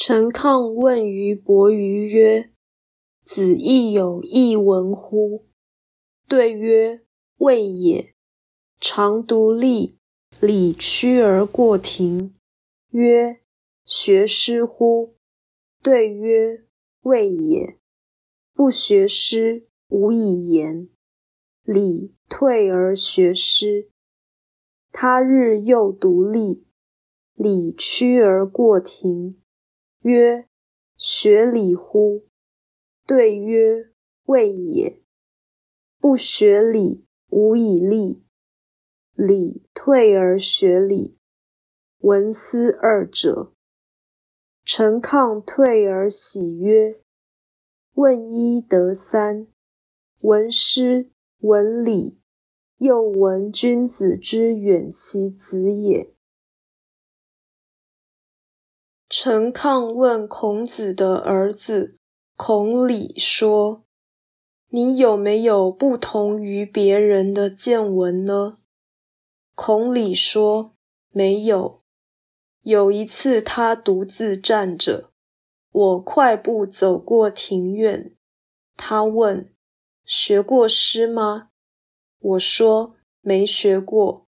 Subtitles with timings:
[0.00, 2.52] 陈亢问于伯鱼曰
[3.26, 5.46] ：“子亦有异闻乎？”
[6.28, 7.02] 对曰
[7.38, 8.14] ：“未也。
[8.78, 9.98] 常独立，
[10.40, 12.32] 礼屈而过庭。”
[12.92, 13.40] 曰
[13.84, 15.16] ：“学诗乎？”
[15.82, 16.62] 对曰
[17.02, 17.76] ：“未也。
[18.54, 20.88] 不学诗，无以言。
[21.64, 23.90] 礼退而学诗。
[24.92, 26.64] 他日又独立，
[27.34, 29.36] 礼屈而过庭。”
[30.08, 30.48] 曰：
[30.96, 32.24] 学礼乎？
[33.06, 33.90] 对曰：
[34.24, 35.02] 未也。
[35.98, 38.24] 不学礼，无以立。
[39.12, 41.18] 礼退而学礼，
[41.98, 43.52] 文思二者。
[44.64, 47.02] 陈亢退而喜曰：
[47.92, 49.46] 问一得三，
[50.20, 52.18] 闻诗，闻礼，
[52.78, 56.14] 又闻君子之远其子也。
[59.10, 61.96] 陈亢问孔子的儿子
[62.36, 63.86] 孔鲤说
[64.68, 68.58] ：“你有没有不同于别人的见闻呢？”
[69.56, 70.74] 孔鲤说
[71.10, 71.82] ：“没有。
[72.60, 75.10] 有一次，他独自站着，
[75.72, 78.14] 我快步走过庭院。
[78.76, 79.50] 他问
[80.04, 81.48] ：‘学过诗吗？’
[82.20, 84.26] 我说：‘没学过。’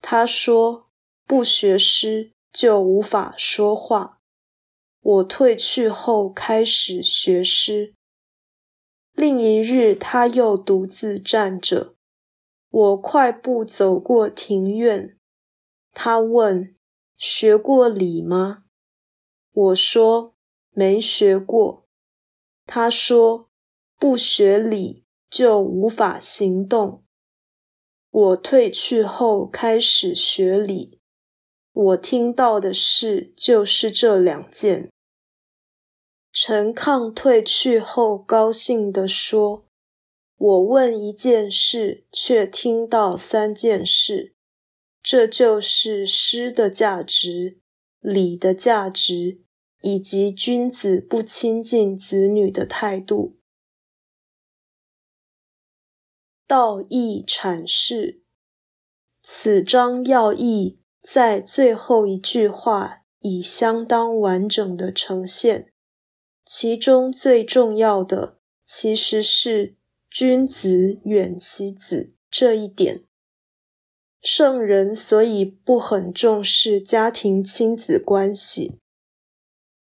[0.00, 0.86] 他说
[1.26, 4.20] ：‘不学诗。’”就无法说话。
[5.00, 7.92] 我退去后开始学诗。
[9.12, 11.96] 另一日，他又独自站着。
[12.70, 15.18] 我快步走过庭院。
[15.92, 16.74] 他问
[17.18, 18.64] ：“学过礼吗？”
[19.52, 20.34] 我说
[20.70, 21.86] ：“没学过。”
[22.66, 23.50] 他说
[23.98, 27.04] ：“不学礼就无法行动。”
[28.10, 31.00] 我退去后开始学礼。
[31.74, 34.92] 我听到的事就是这两件。
[36.30, 39.66] 陈亢退去后，高兴地说
[40.38, 44.36] ：“我问一件事，却听到三件事，
[45.02, 47.58] 这就是诗的价值、
[47.98, 49.40] 礼的价值，
[49.82, 53.36] 以及君子不亲近子女的态度。”
[56.46, 58.22] 道义阐释，
[59.22, 60.78] 此章要义。
[61.06, 65.70] 在最后一句话已相当完整的呈现，
[66.46, 69.76] 其中最重要的其实是
[70.10, 73.04] “君子远其子”这一点。
[74.22, 78.78] 圣人所以不很重视家庭亲子关系，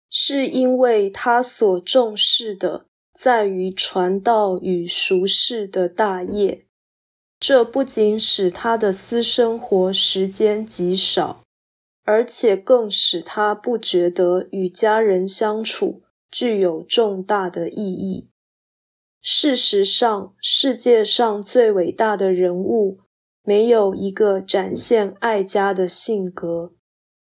[0.08, 6.68] 是因为他所重视的在于传道与熟世的大业。
[7.40, 11.42] 这不仅使他的私生活时间极少，
[12.04, 18.28] 而且更使他不觉得与家人相处具有重大的意义。
[19.22, 23.00] 事实上，世界上最伟大的人物
[23.42, 26.74] 没有一个展现爱家的性格。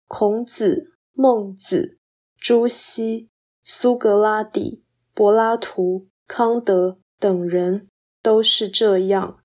[0.09, 1.99] 孔子、孟子、
[2.39, 3.29] 朱熹、
[3.63, 4.83] 苏格拉底、
[5.13, 7.89] 柏拉图、康德等人
[8.23, 9.40] 都是这样。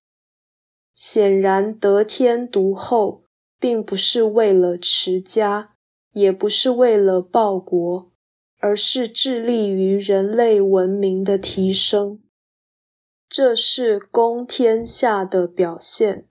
[0.96, 3.24] 显然，得天独厚，
[3.60, 5.74] 并不是为了持家，
[6.14, 8.10] 也不是为了报国，
[8.58, 12.22] 而是致力于人类文明的提升。
[13.28, 16.26] 这是公天下的表现。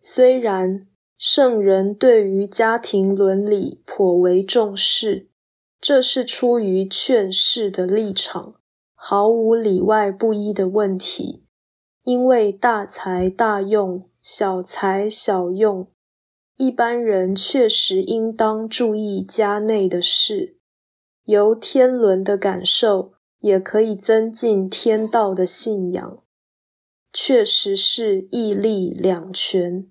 [0.00, 0.86] 虽然
[1.18, 5.28] 圣人对于家庭伦理颇为重视，
[5.78, 8.54] 这是出于劝世的立场，
[8.94, 11.45] 毫无里外不一的问题。
[12.06, 15.90] 因为大财大用，小财小用，
[16.56, 20.56] 一般人确实应当注意家内的事。
[21.24, 26.22] 由天伦的感受，也可以增进天道的信仰。
[27.12, 29.90] 确实是义利两全。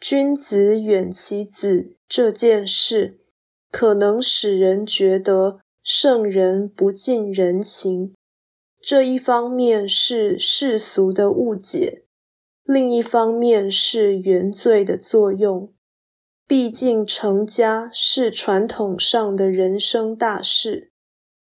[0.00, 3.20] 君子远其子这件事，
[3.70, 8.14] 可能使人觉得圣人不近人情。
[8.88, 12.04] 这一方面是世俗的误解，
[12.64, 15.74] 另一方面是原罪的作用。
[16.46, 20.90] 毕竟成家是传统上的人生大事，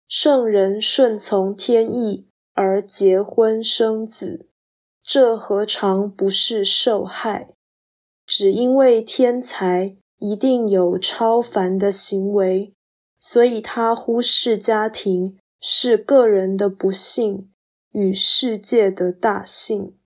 [0.06, 4.50] 圣人顺从天意而结婚生子，
[5.02, 7.48] 这何尝不是受害？
[8.26, 12.75] 只因为天才一定有超凡的行为，
[13.19, 15.38] 所以他忽视家庭。
[15.60, 17.52] 是个人的不幸
[17.92, 20.00] 与世界的大幸。